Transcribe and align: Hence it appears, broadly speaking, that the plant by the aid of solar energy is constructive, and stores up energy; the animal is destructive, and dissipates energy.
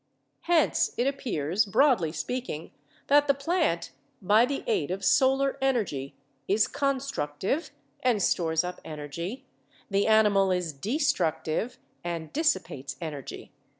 Hence 0.49 0.95
it 0.97 1.05
appears, 1.05 1.63
broadly 1.63 2.11
speaking, 2.11 2.71
that 3.05 3.27
the 3.27 3.35
plant 3.35 3.91
by 4.19 4.47
the 4.47 4.63
aid 4.65 4.89
of 4.89 5.05
solar 5.05 5.59
energy 5.61 6.15
is 6.47 6.67
constructive, 6.67 7.69
and 8.01 8.19
stores 8.19 8.63
up 8.63 8.81
energy; 8.83 9.45
the 9.91 10.07
animal 10.07 10.49
is 10.49 10.73
destructive, 10.73 11.77
and 12.03 12.33
dissipates 12.33 12.95
energy. 12.99 13.51